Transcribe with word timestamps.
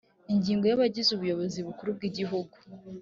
ingingo 0.33 0.63
ya 0.67 0.73
abagize 0.77 1.09
ubuyobozi 1.13 1.59
bukuru 1.67 1.89
bwigihugu 1.97 2.55